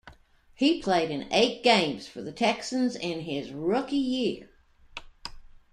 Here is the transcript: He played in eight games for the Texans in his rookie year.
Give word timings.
He 0.55 0.81
played 0.81 1.11
in 1.11 1.31
eight 1.31 1.61
games 1.63 2.07
for 2.07 2.23
the 2.23 2.31
Texans 2.31 2.95
in 2.95 3.19
his 3.21 3.51
rookie 3.51 3.97
year. 3.97 4.49